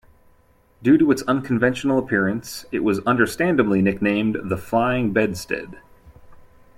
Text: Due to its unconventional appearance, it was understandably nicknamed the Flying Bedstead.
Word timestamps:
Due 0.81 0.97
to 0.97 1.11
its 1.11 1.21
unconventional 1.27 1.99
appearance, 1.99 2.65
it 2.71 2.79
was 2.83 3.05
understandably 3.05 3.83
nicknamed 3.83 4.35
the 4.45 4.57
Flying 4.57 5.13
Bedstead. 5.13 5.77